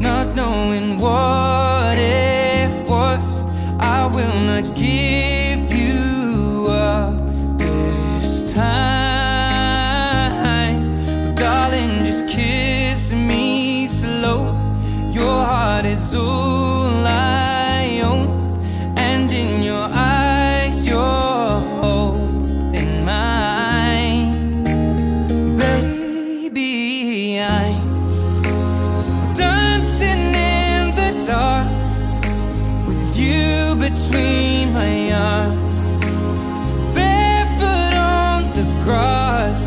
not 0.00 0.34
knowing 0.34 0.98
what 0.98 1.98
it 1.98 2.88
was. 2.88 3.44
I 3.78 4.06
will 4.06 4.40
not 4.40 4.74
give 4.74 5.70
you 5.72 6.66
up 6.68 7.14
this 7.58 8.42
time. 8.42 9.36
Darling, 11.36 12.04
just 12.04 12.26
kiss 12.26 13.12
me 13.12 13.86
slow. 13.86 14.52
Your 15.12 15.44
heart 15.44 15.84
is 15.84 16.12
all 16.12 16.47
between 33.90 34.72
my 34.74 35.12
arms, 35.12 35.82
barefoot 36.94 37.94
on 37.96 38.42
the 38.52 38.64
grass, 38.84 39.64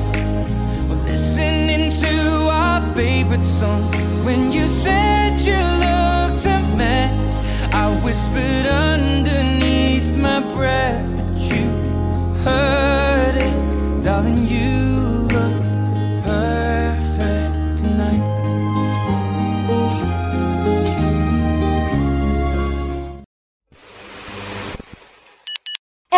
listening 1.09 1.89
to 1.89 2.15
our 2.51 2.81
favorite 2.93 3.43
song. 3.43 3.81
When 4.23 4.51
you 4.51 4.67
said 4.67 5.41
you 5.41 5.57
looked 5.85 6.45
a 6.45 6.59
mess, 6.77 7.41
I 7.73 7.99
whispered 8.03 8.67
underneath 8.67 10.15
my 10.15 10.39
breath, 10.53 11.07
but 11.17 11.41
you 11.41 11.65
heard 12.43 12.90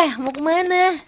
Eh, 0.04 0.20
mau 0.20 0.36
kemana? 0.36 1.00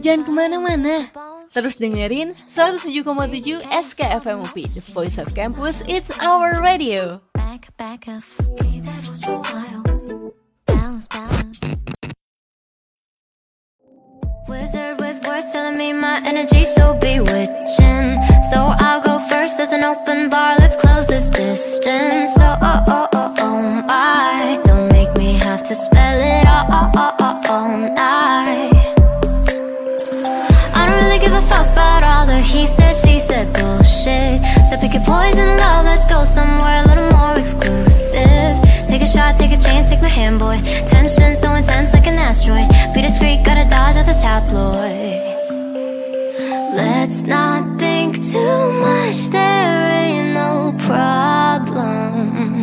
Jangan 0.00 0.24
kemana-mana. 0.24 1.12
Terus 1.52 1.76
dengerin 1.76 2.32
107,7 2.48 3.60
SKFM 3.60 4.40
The 4.56 4.80
Voice 4.96 5.20
of 5.20 5.36
Campus, 5.36 5.84
It's 5.84 6.08
Our 6.24 6.64
Radio. 6.64 7.20
Wizard 14.48 14.96
with 14.96 15.20
telling 15.52 15.76
me 15.76 15.92
my 15.92 16.24
so 16.64 16.96
bewitching. 16.96 18.16
So 18.48 18.72
I'll 18.80 19.04
go 19.04 19.20
first. 19.28 19.60
There's 19.60 19.76
an 19.76 19.84
open 19.84 20.32
bar. 20.32 20.56
Let's 20.56 20.80
close 20.80 21.04
this 21.04 21.28
distance. 21.28 22.32
Oh 22.40 22.56
oh 22.64 22.80
oh 22.88 23.08
oh 23.12 23.36
oh 23.44 23.60
my! 23.84 24.56
Don't 24.64 24.88
make 24.88 25.12
me 25.20 25.36
have 25.44 25.60
to 25.68 25.74
spell 25.74 26.16
it 26.16 26.48
all, 26.48 27.25
all, 27.66 27.78
night. 27.78 28.94
I 30.78 30.86
don't 30.86 31.02
really 31.02 31.18
give 31.18 31.32
a 31.32 31.42
fuck 31.42 31.66
about 31.72 32.04
all 32.04 32.26
the 32.26 32.40
he 32.40 32.66
said, 32.66 32.94
she 32.94 33.18
said 33.18 33.46
bullshit. 33.54 34.36
So 34.68 34.76
pick 34.78 34.94
your 34.94 35.04
poison, 35.04 35.48
love. 35.58 35.84
Let's 35.84 36.06
go 36.06 36.24
somewhere 36.24 36.82
a 36.84 36.88
little 36.88 37.10
more 37.16 37.36
exclusive. 37.38 38.54
Take 38.90 39.02
a 39.02 39.06
shot, 39.06 39.36
take 39.36 39.52
a 39.52 39.60
chance, 39.60 39.90
take 39.90 40.00
my 40.00 40.08
hand, 40.08 40.38
boy. 40.38 40.58
Tension 40.86 41.34
so 41.34 41.54
intense 41.54 41.92
like 41.92 42.06
an 42.06 42.18
asteroid. 42.18 42.68
Be 42.94 43.02
discreet, 43.02 43.42
gotta 43.44 43.68
dodge 43.68 43.96
at 43.96 44.06
the 44.06 44.16
tabloids. 44.26 45.50
Let's 46.80 47.22
not 47.22 47.78
think 47.78 48.22
too 48.32 48.72
much, 48.84 49.18
there 49.28 49.92
ain't 50.02 50.34
no 50.34 50.74
problems. 50.78 52.55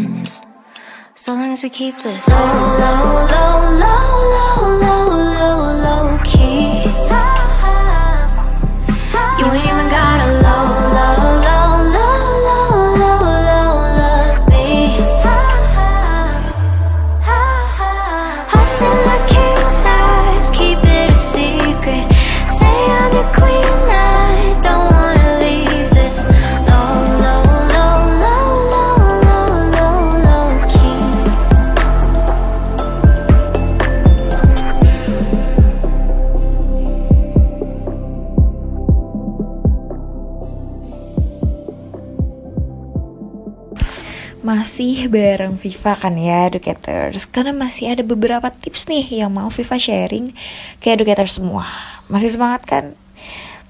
So 1.23 1.33
long 1.33 1.53
as 1.53 1.63
we 1.63 1.69
keep 1.69 1.97
this 2.01 2.27
low, 2.27 2.35
low, 2.35 3.27
low, 3.31 3.79
low, 3.79 4.27
low, 4.35 4.75
low, 4.83 5.07
low, 5.39 5.57
low 5.85 6.19
key. 6.25 6.72
Masih 45.03 45.19
bareng 45.19 45.59
Viva 45.59 45.99
kan 45.99 46.15
ya 46.15 46.47
educators? 46.47 47.27
Karena 47.27 47.51
masih 47.51 47.91
ada 47.91 48.07
beberapa 48.07 48.47
tips 48.47 48.87
nih 48.87 49.19
yang 49.19 49.35
mau 49.35 49.51
Viva 49.51 49.75
sharing 49.75 50.31
ke 50.79 50.95
educators 50.95 51.35
semua. 51.35 51.67
Masih 52.07 52.31
semangat 52.31 52.63
kan? 52.63 52.95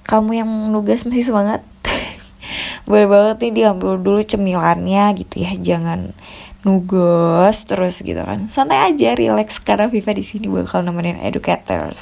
Kamu 0.06 0.30
yang 0.30 0.46
nugas 0.70 1.10
masih 1.10 1.34
semangat? 1.34 1.66
boleh 2.86 3.10
banget 3.10 3.50
nih 3.50 3.66
diambil 3.66 3.98
dulu 3.98 4.22
cemilannya 4.22 5.10
gitu 5.26 5.42
ya 5.42 5.58
jangan 5.58 6.14
nugos 6.62 7.66
terus 7.66 8.06
gitu 8.06 8.22
kan. 8.22 8.46
Santai 8.54 8.94
aja 8.94 9.18
relax 9.18 9.58
karena 9.58 9.90
Viva 9.90 10.14
di 10.14 10.22
sini 10.22 10.46
bakal 10.46 10.86
nemenin 10.86 11.18
educators. 11.18 11.98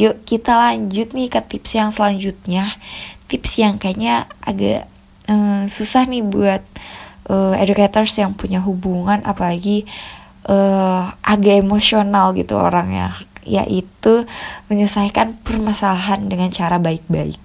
Yuk 0.00 0.24
kita 0.24 0.56
lanjut 0.56 1.12
nih 1.12 1.28
ke 1.28 1.44
tips 1.44 1.76
yang 1.76 1.92
selanjutnya. 1.92 2.80
Tips 3.28 3.60
yang 3.60 3.76
kayaknya 3.76 4.24
agak 4.40 4.88
uh, 5.28 5.68
susah 5.68 6.08
nih 6.08 6.24
buat 6.24 6.64
uh, 7.30 7.54
educators 7.58 8.14
yang 8.18 8.34
punya 8.34 8.62
hubungan 8.62 9.22
apalagi 9.26 9.86
uh, 10.46 11.14
agak 11.22 11.62
emosional 11.62 12.32
gitu 12.34 12.58
orangnya. 12.58 13.14
Yaitu 13.46 14.26
menyelesaikan 14.66 15.38
permasalahan 15.46 16.26
dengan 16.26 16.50
cara 16.50 16.82
baik-baik. 16.82 17.38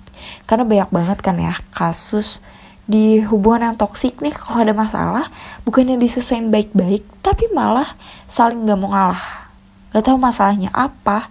Karena 0.50 0.65
banyak 0.65 0.89
banget 0.89 1.17
kan 1.22 1.38
ya 1.38 1.58
kasus 1.74 2.41
di 2.89 3.22
hubungan 3.22 3.72
yang 3.72 3.78
toksik 3.78 4.20
nih 4.20 4.34
kalau 4.34 4.65
ada 4.67 4.74
masalah 4.74 5.26
bukannya 5.63 6.02
diselesain 6.02 6.50
baik-baik 6.50 7.06
tapi 7.22 7.48
malah 7.54 7.94
saling 8.26 8.65
gak 8.65 8.80
mau 8.82 8.89
ngalah. 8.89 9.50
Gak 9.94 10.10
tahu 10.10 10.17
masalahnya 10.17 10.74
apa 10.74 11.30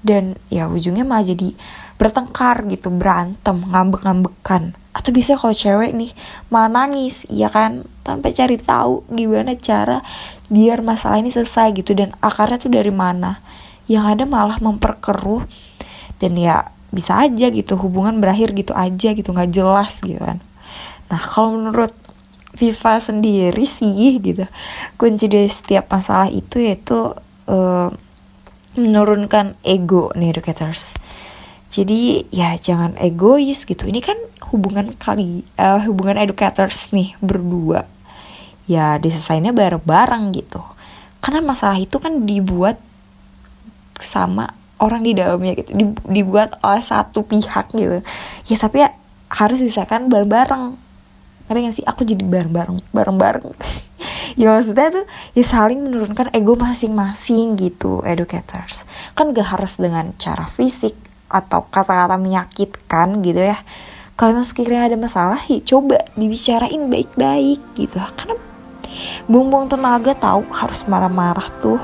dan 0.00 0.40
ya 0.48 0.70
ujungnya 0.70 1.04
malah 1.04 1.26
jadi 1.26 1.52
bertengkar 1.96 2.64
gitu 2.68 2.92
berantem 2.92 3.64
ngambek-ngambekan 3.66 4.76
atau 4.96 5.12
bisa 5.12 5.36
kalau 5.36 5.52
cewek 5.52 5.92
nih 5.92 6.16
malah 6.48 6.72
nangis 6.72 7.28
ya 7.28 7.52
kan? 7.52 7.84
Tanpa 8.00 8.32
cari 8.32 8.56
tahu 8.56 9.04
gimana 9.12 9.52
cara 9.60 10.00
biar 10.48 10.80
masalah 10.80 11.20
ini 11.20 11.28
selesai 11.28 11.76
gitu. 11.76 11.92
Dan 11.92 12.16
akarnya 12.24 12.56
tuh 12.56 12.72
dari 12.72 12.88
mana? 12.88 13.44
Yang 13.84 14.04
ada 14.16 14.24
malah 14.24 14.56
memperkeruh. 14.56 15.44
Dan 16.16 16.40
ya 16.40 16.72
bisa 16.88 17.28
aja 17.28 17.52
gitu. 17.52 17.76
Hubungan 17.76 18.24
berakhir 18.24 18.56
gitu 18.56 18.72
aja 18.72 19.12
gitu. 19.12 19.36
Nggak 19.36 19.52
jelas 19.52 20.00
gitu 20.00 20.16
kan. 20.16 20.40
Nah 21.12 21.20
kalau 21.20 21.52
menurut 21.60 21.92
Viva 22.56 22.96
sendiri 22.98 23.68
sih 23.68 24.16
gitu 24.16 24.48
kunci 24.96 25.28
dari 25.28 25.52
setiap 25.52 25.92
masalah 25.92 26.32
itu 26.32 26.56
yaitu 26.64 27.12
uh, 27.52 27.88
menurunkan 28.80 29.60
ego 29.60 30.08
nih 30.16 30.32
educators 30.32 30.96
jadi 31.76 32.24
ya 32.32 32.56
jangan 32.56 32.96
egois 32.96 33.68
gitu. 33.68 33.84
Ini 33.84 34.00
kan 34.00 34.16
hubungan 34.48 34.96
kali 34.96 35.44
uh, 35.60 35.84
hubungan 35.84 36.16
educators 36.16 36.88
nih 36.88 37.12
berdua. 37.20 37.84
Ya 38.64 38.96
diselesainnya 38.96 39.52
bareng-bareng 39.52 40.32
gitu. 40.32 40.64
Karena 41.20 41.44
masalah 41.44 41.76
itu 41.76 42.00
kan 42.00 42.24
dibuat 42.24 42.80
sama 44.00 44.56
orang 44.80 45.04
di 45.04 45.12
dalamnya 45.12 45.52
gitu. 45.60 45.76
Dibuat 46.08 46.56
oleh 46.64 46.80
satu 46.80 47.28
pihak 47.28 47.76
gitu. 47.76 48.00
Ya 48.48 48.56
tapi 48.56 48.80
ya 48.80 48.96
harus 49.28 49.60
disahkan 49.60 50.08
bareng-bareng. 50.08 50.80
Ngerti 51.46 51.60
gak 51.60 51.76
sih? 51.76 51.84
Aku 51.84 52.08
jadi 52.08 52.24
bareng-bareng 52.24 52.80
bareng-bareng. 52.96 53.52
Ya 54.36 54.52
maksudnya 54.52 54.92
tuh 54.92 55.08
ya 55.32 55.44
saling 55.48 55.80
menurunkan 55.80 56.28
ego 56.36 56.60
masing-masing 56.60 57.56
gitu 57.56 58.04
educators. 58.04 58.84
Kan 59.16 59.32
gak 59.32 59.48
harus 59.48 59.80
dengan 59.80 60.12
cara 60.20 60.44
fisik 60.44 61.05
atau 61.26 61.66
kata-kata 61.68 62.14
menyakitkan 62.16 63.22
gitu 63.22 63.42
ya 63.42 63.58
kalau 64.16 64.40
sekiranya 64.40 64.94
ada 64.94 64.98
masalah 64.98 65.40
ya 65.44 65.60
coba 65.60 66.06
dibicarain 66.16 66.88
baik-baik 66.88 67.60
gitu 67.76 68.00
karena 68.16 68.36
bumbung 69.28 69.68
tenaga 69.68 70.16
tahu 70.16 70.46
harus 70.54 70.86
marah-marah 70.88 71.50
tuh 71.60 71.78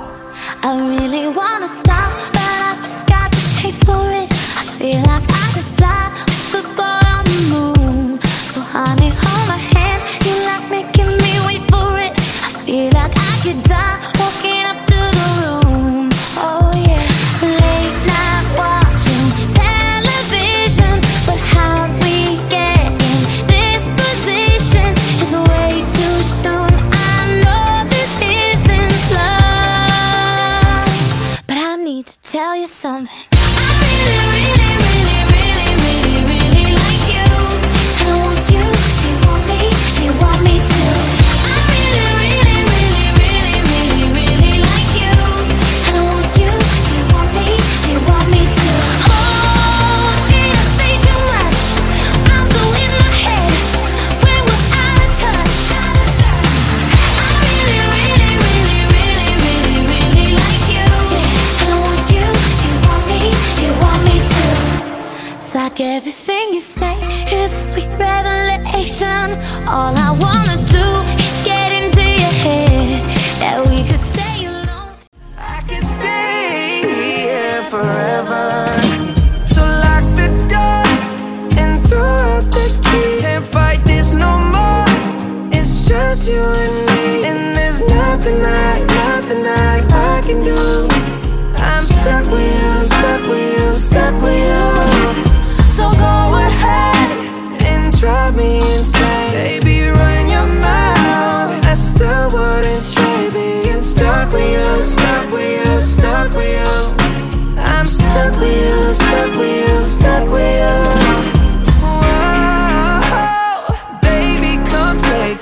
I 0.65 0.75
really 0.75 1.29
wanna 1.29 1.69
stop, 1.69 2.11
but 2.33 2.41
I 2.41 2.75
just 2.81 3.07
got 3.07 3.31
the 3.31 3.43
taste 3.53 3.85
for 3.85 4.01
it. 4.11 4.27
I 4.57 4.65
feel 4.81 4.99
like 5.05 5.23
I 5.29 5.47
could 5.55 5.71
fly 5.77 6.09
with 6.51 6.67
the 6.67 6.75
ball 6.75 7.05
on 7.05 7.25
the 7.29 7.41
moon. 7.53 8.19
So 8.51 8.61
honey, 8.61 9.13
hold 9.13 9.45
my 9.47 9.61
hand, 9.61 10.01
you 10.25 10.35
like 10.49 10.67
making 10.71 11.13
me 11.21 11.33
wait 11.47 11.65
for 11.71 12.01
it. 12.01 12.17
I 12.17 12.49
feel 12.65 12.91
like 12.97 13.13
I 13.13 13.35
could 13.45 13.63
die 13.63 14.01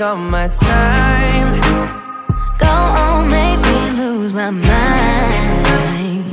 take 0.00 0.06
all 0.06 0.16
my 0.16 0.48
time. 0.48 1.60
Go 2.58 2.68
on, 2.68 3.28
make 3.28 3.60
me 3.66 3.90
lose 3.98 4.34
my 4.34 4.50
mind. 4.50 6.29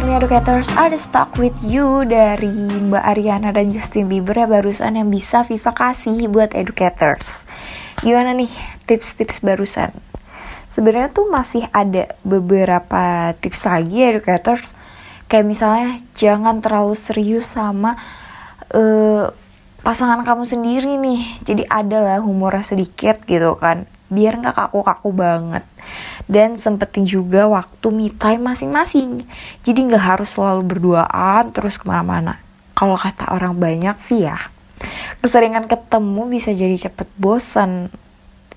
Berakhir 0.00 0.16
nih 0.16 0.24
educators 0.24 0.70
ada 0.80 0.96
Stuck 0.96 1.36
With 1.36 1.60
You 1.60 2.08
dari 2.08 2.48
Mbak 2.88 3.04
Ariana 3.04 3.52
dan 3.52 3.68
Justin 3.68 4.08
Bieber 4.08 4.32
ya 4.32 4.48
barusan 4.48 4.96
yang 4.96 5.12
bisa 5.12 5.44
Viva 5.44 5.76
kasih 5.76 6.24
buat 6.24 6.56
educators. 6.56 7.44
gimana 8.00 8.32
nih 8.32 8.48
tips-tips 8.88 9.44
barusan? 9.44 9.92
Sebenarnya 10.72 11.12
tuh 11.12 11.28
masih 11.28 11.68
ada 11.68 12.16
beberapa 12.24 13.36
tips 13.44 13.68
lagi 13.68 14.00
educators 14.00 14.72
kayak 15.28 15.44
misalnya 15.44 16.00
jangan 16.16 16.64
terlalu 16.64 16.96
serius 16.96 17.52
sama 17.52 18.00
uh, 18.72 19.28
pasangan 19.84 20.24
kamu 20.24 20.48
sendiri 20.48 20.96
nih 20.96 21.44
jadi 21.44 21.68
adalah 21.68 22.24
humornya 22.24 22.64
sedikit 22.64 23.20
gitu 23.28 23.52
kan 23.60 23.84
biar 24.10 24.42
nggak 24.42 24.58
kaku-kaku 24.58 25.10
banget. 25.14 25.64
Dan 26.28 26.58
sempetin 26.58 27.08
juga 27.08 27.46
waktu 27.48 27.86
me 27.88 28.10
time 28.10 28.52
masing-masing. 28.52 29.24
Jadi 29.64 29.78
nggak 29.86 30.04
harus 30.18 30.34
selalu 30.34 30.76
berduaan 30.76 31.54
terus 31.54 31.80
ke 31.80 31.88
mana-mana. 31.88 32.42
Kalau 32.74 32.98
kata 32.98 33.32
orang 33.32 33.56
banyak 33.56 33.96
sih 34.02 34.28
ya 34.28 34.50
keseringan 35.20 35.68
ketemu 35.68 36.22
bisa 36.32 36.50
jadi 36.56 36.76
cepet 36.88 37.08
bosan 37.20 37.92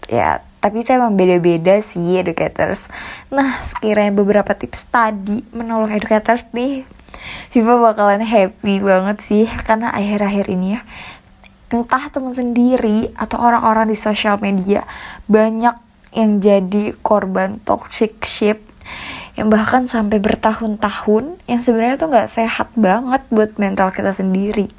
ya 0.08 0.40
tapi 0.64 0.80
saya 0.88 1.04
memang 1.04 1.20
beda-beda 1.20 1.84
sih 1.84 2.24
educators. 2.24 2.80
Nah 3.28 3.60
sekiranya 3.68 4.16
beberapa 4.16 4.56
tips 4.56 4.88
tadi 4.88 5.44
menolong 5.52 5.92
educators 5.92 6.48
nih 6.56 6.88
Viva 7.52 7.76
bakalan 7.78 8.24
happy 8.24 8.80
banget 8.80 9.18
sih. 9.20 9.46
Karena 9.68 9.92
akhir-akhir 9.92 10.48
ini 10.48 10.80
ya 10.80 10.82
entah 11.74 12.06
teman 12.14 12.38
sendiri 12.38 13.10
atau 13.18 13.42
orang-orang 13.42 13.90
di 13.90 13.98
sosial 13.98 14.38
media 14.38 14.86
banyak 15.26 15.74
yang 16.14 16.38
jadi 16.38 16.94
korban 17.02 17.58
toxic 17.66 18.22
ship 18.22 18.62
yang 19.34 19.50
bahkan 19.50 19.90
sampai 19.90 20.22
bertahun-tahun 20.22 21.42
yang 21.50 21.58
sebenarnya 21.58 21.98
tuh 21.98 22.14
nggak 22.14 22.30
sehat 22.30 22.70
banget 22.78 23.26
buat 23.34 23.58
mental 23.58 23.90
kita 23.90 24.14
sendiri. 24.14 24.70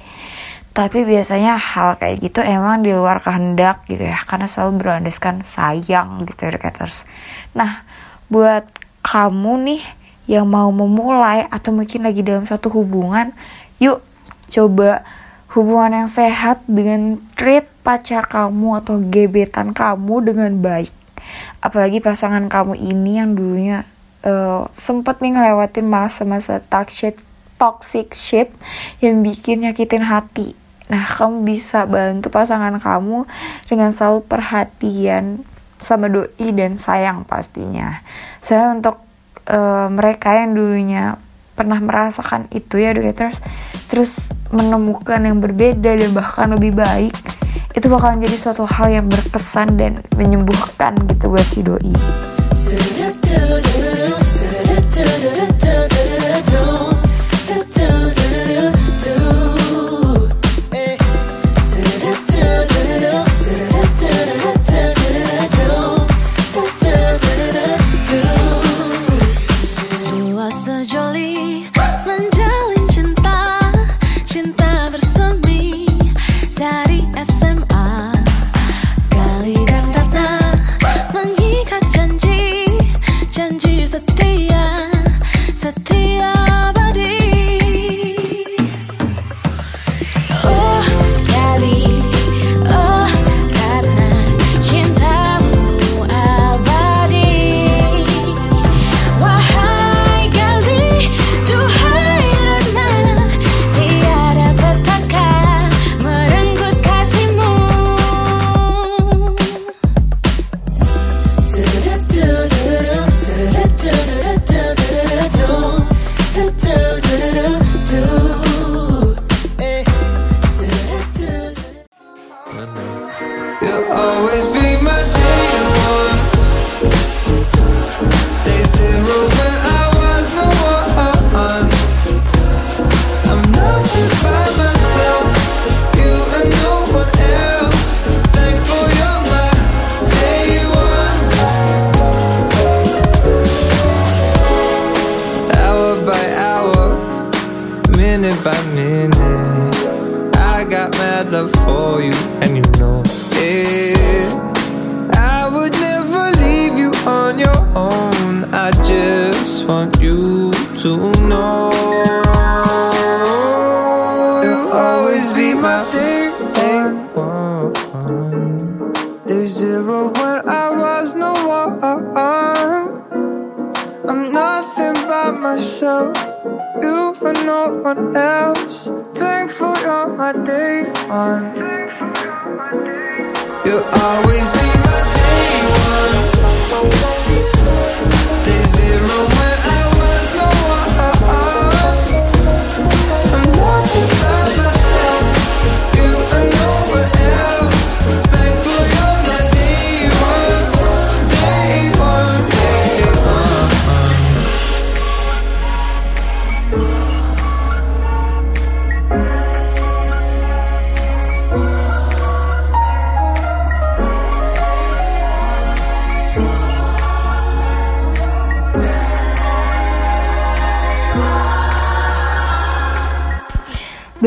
Tapi 0.75 1.07
biasanya 1.07 1.55
hal 1.55 1.99
kayak 1.99 2.19
gitu 2.19 2.43
emang 2.43 2.83
di 2.83 2.91
luar 2.91 3.23
kehendak 3.23 3.87
gitu 3.87 4.03
ya 4.03 4.23
karena 4.27 4.51
selalu 4.51 4.83
berlandaskan 4.83 5.47
sayang 5.47 6.27
gitu 6.27 6.51
educators 6.51 7.07
nah 7.55 7.87
buat 8.27 8.67
kamu 9.07 9.53
nih 9.71 9.83
yang 10.27 10.51
mau 10.51 10.75
memulai 10.75 11.47
atau 11.47 11.71
mungkin 11.71 12.03
lagi 12.03 12.27
dalam 12.27 12.43
suatu 12.43 12.75
hubungan 12.75 13.31
yuk 13.79 14.03
coba 14.51 15.07
hubungan 15.55 16.05
yang 16.05 16.11
sehat 16.11 16.67
dengan 16.67 17.23
treat 17.39 17.71
pacar 17.87 18.27
kamu 18.27 18.83
atau 18.83 18.99
gebetan 18.99 19.71
kamu 19.71 20.35
dengan 20.35 20.51
baik. 20.59 20.91
Apalagi 21.63 22.03
pasangan 22.03 22.51
kamu 22.51 22.75
ini 22.75 23.23
yang 23.23 23.39
dulunya 23.39 23.87
uh, 24.27 24.67
sempet 24.75 25.23
nih 25.23 25.39
ngelewatin 25.39 25.87
masa-masa 25.87 26.59
toxic 26.59 27.17
toxic 27.55 28.13
ship 28.19 28.51
yang 28.99 29.23
bikin 29.23 29.63
nyakitin 29.63 30.05
hati. 30.05 30.59
Nah, 30.91 31.07
kamu 31.07 31.49
bisa 31.49 31.87
bantu 31.89 32.29
pasangan 32.29 32.77
kamu 32.77 33.25
dengan 33.71 33.95
selalu 33.95 34.27
perhatian 34.27 35.47
sama 35.81 36.11
doi 36.11 36.51
dan 36.53 36.77
sayang 36.77 37.25
pastinya. 37.25 38.05
Soalnya 38.45 38.83
untuk 38.83 38.97
uh, 39.49 39.89
mereka 39.89 40.35
yang 40.35 40.53
dulunya 40.53 41.17
pernah 41.55 41.79
merasakan 41.79 42.51
itu 42.51 42.83
ya 42.83 42.91
educators 42.91 43.39
terus 43.95 44.27
menemukan 44.51 45.23
yang 45.23 45.39
berbeda 45.39 45.95
dan 45.95 46.11
bahkan 46.11 46.51
lebih 46.51 46.75
baik 46.75 47.15
itu 47.79 47.87
bakalan 47.87 48.19
jadi 48.27 48.35
suatu 48.35 48.67
hal 48.67 48.91
yang 48.91 49.07
berkesan 49.07 49.79
dan 49.79 50.03
menyembuhkan 50.19 50.99
gitu 51.07 51.31
buat 51.31 51.47
si 51.47 51.63
doi. 51.63 51.95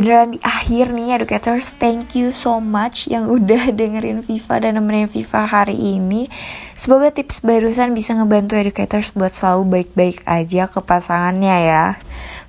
Beneran 0.07 0.39
di 0.39 0.39
akhir 0.39 0.95
nih 0.95 1.19
educators 1.19 1.67
thank 1.83 2.15
you 2.15 2.31
so 2.31 2.63
much 2.63 3.11
yang 3.11 3.27
udah 3.27 3.67
dengerin 3.75 4.23
Viva 4.23 4.55
dan 4.55 4.79
nemenin 4.79 5.11
Viva 5.11 5.43
hari 5.43 5.75
ini. 5.75 6.31
Semoga 6.79 7.11
tips 7.11 7.43
barusan 7.43 7.91
bisa 7.91 8.15
ngebantu 8.15 8.55
educators 8.55 9.11
buat 9.11 9.35
selalu 9.35 9.67
baik-baik 9.67 10.23
aja 10.23 10.71
ke 10.71 10.79
pasangannya 10.79 11.55
ya. 11.59 11.85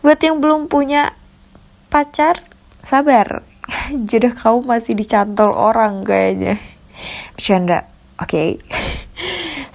Buat 0.07 0.23
yang 0.23 0.39
belum 0.39 0.71
punya 0.71 1.19
pacar 1.91 2.47
sabar. 2.87 3.43
Jodoh 4.07 4.39
kamu 4.39 4.63
masih 4.63 4.95
dicantol 4.95 5.51
orang 5.51 6.07
kayaknya. 6.07 6.63
Bercanda, 7.35 7.91
oke? 8.23 8.63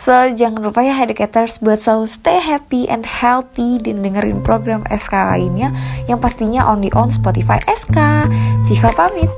So, 0.03 0.11
jangan 0.11 0.67
lupa 0.67 0.83
ya 0.83 0.99
educators 0.99 1.63
buat 1.63 1.79
selalu 1.79 2.11
stay 2.11 2.35
happy 2.35 2.91
and 2.91 3.07
healthy 3.07 3.79
dan 3.79 4.03
dengerin 4.03 4.43
program 4.43 4.83
SK 4.91 5.15
lainnya 5.15 5.71
yang 6.11 6.19
pastinya 6.19 6.67
only 6.67 6.91
on 6.91 7.07
Spotify 7.07 7.63
SK. 7.71 8.27
Viva 8.67 8.91
pamit, 8.91 9.31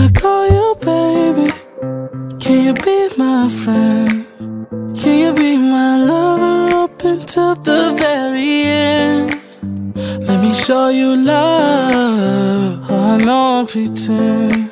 I 0.00 0.08
call 0.16 0.48
you 0.48 0.68
baby? 0.80 1.52
Can 2.40 2.72
you 2.72 2.74
be 2.80 3.12
my 3.20 3.52
friend? 3.52 4.18
Let 9.98 10.40
me 10.40 10.54
show 10.54 10.88
you 10.88 11.16
love. 11.16 12.90
I 12.90 13.18
don't 13.18 13.68
pretend. 13.68 14.70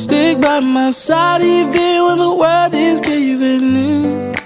Stick 0.00 0.40
by 0.40 0.60
my 0.60 0.90
side 0.90 1.42
even 1.42 2.04
when 2.04 2.18
the 2.18 2.34
world 2.34 2.74
is 2.74 3.00
giving 3.00 3.74
in. 3.74 4.36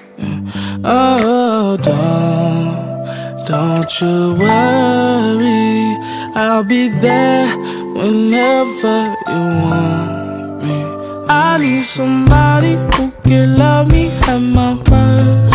Oh, 0.84 1.76
don't, 1.88 3.46
don't 3.46 4.00
you 4.00 4.36
worry. 4.38 5.96
I'll 6.36 6.64
be 6.64 6.88
there 6.88 7.48
whenever 7.94 9.16
you 9.28 9.42
want 9.64 10.64
me. 10.64 10.76
I 11.28 11.58
need 11.58 11.82
somebody 11.82 12.74
who 12.94 13.10
can 13.22 13.56
love 13.56 13.88
me 13.88 14.10
at 14.28 14.38
my 14.38 14.74
worst. 14.90 15.53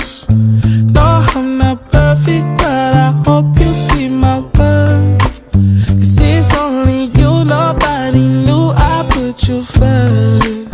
Put. 9.72 10.74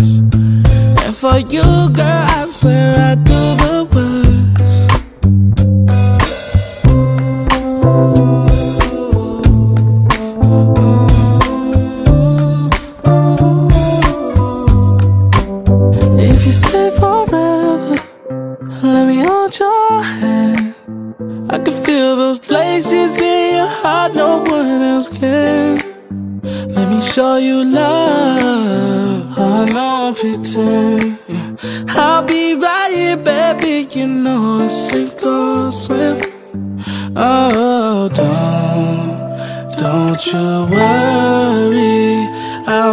And 1.06 1.16
for 1.16 1.38
you, 1.40 1.90
girl, 1.94 2.26
I 2.38 2.46
swear 2.48 2.96
I 2.98 3.05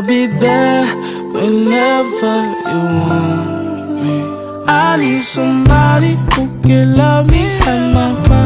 I'll 0.03 0.09
be 0.09 0.27
there 0.27 0.85
whenever 1.33 2.35
you 2.71 2.83
want 3.03 4.03
me. 4.03 4.65
I 4.67 4.97
need 4.99 5.21
somebody 5.21 6.17
who 6.35 6.61
can 6.61 6.97
love 6.97 7.31
me 7.31 7.45
at 7.61 7.95
my 7.95 8.13
worst. 8.29 8.42